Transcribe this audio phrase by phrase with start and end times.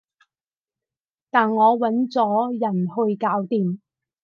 [1.29, 3.77] 但我搵咗人去搞掂